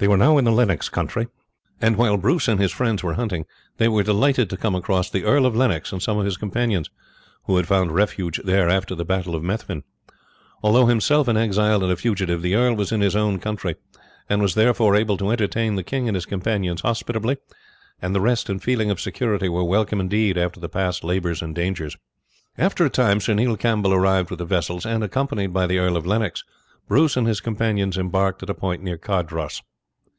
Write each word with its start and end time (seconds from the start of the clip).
They 0.00 0.06
were 0.06 0.16
now 0.16 0.38
in 0.38 0.44
the 0.44 0.52
Lennox 0.52 0.88
country, 0.88 1.26
and 1.80 1.96
while 1.96 2.16
Bruce 2.16 2.46
and 2.46 2.60
his 2.60 2.70
friends 2.70 3.02
were 3.02 3.14
hunting, 3.14 3.46
they 3.78 3.88
were 3.88 4.04
delighted 4.04 4.48
to 4.48 4.56
come 4.56 4.76
across 4.76 5.10
the 5.10 5.24
Earl 5.24 5.44
of 5.44 5.56
Lennox 5.56 5.90
and 5.92 6.00
some 6.00 6.18
of 6.18 6.24
his 6.24 6.36
companions, 6.36 6.88
who 7.46 7.56
had 7.56 7.66
found 7.66 7.90
refuge 7.90 8.40
there 8.44 8.68
after 8.68 8.94
the 8.94 9.04
battle 9.04 9.34
of 9.34 9.42
Methven. 9.42 9.82
Although 10.62 10.86
himself 10.86 11.26
an 11.26 11.36
exile 11.36 11.82
and 11.82 11.90
a 11.90 11.96
fugitive 11.96 12.42
the 12.42 12.54
earl 12.54 12.76
was 12.76 12.92
in 12.92 13.00
his 13.00 13.16
own 13.16 13.40
country, 13.40 13.74
and 14.30 14.40
was 14.40 14.54
therefore 14.54 14.94
able 14.94 15.16
to 15.16 15.32
entertain 15.32 15.74
the 15.74 15.82
king 15.82 16.06
and 16.06 16.14
his 16.14 16.26
companions 16.26 16.82
hospitably, 16.82 17.36
and 18.00 18.14
the 18.14 18.20
rest 18.20 18.48
and 18.48 18.62
feeling 18.62 18.92
of 18.92 19.00
security 19.00 19.48
were 19.48 19.64
welcome 19.64 19.98
indeed 20.00 20.38
after 20.38 20.60
the 20.60 20.68
past 20.68 21.02
labours 21.02 21.42
and 21.42 21.56
dangers. 21.56 21.96
After 22.56 22.84
a 22.84 22.88
time 22.88 23.18
Sir 23.18 23.34
Neil 23.34 23.56
Campbell 23.56 23.92
arrived 23.92 24.30
with 24.30 24.38
the 24.38 24.44
vessels, 24.44 24.86
and, 24.86 25.02
accompanied 25.02 25.52
by 25.52 25.66
the 25.66 25.78
Earl 25.80 25.96
of 25.96 26.06
Lennox, 26.06 26.44
Bruce 26.86 27.16
and 27.16 27.26
his 27.26 27.40
companions 27.40 27.98
embarked 27.98 28.44
at 28.44 28.50
a 28.50 28.54
point 28.54 28.80
near 28.84 28.96
Cardross. 28.96 29.60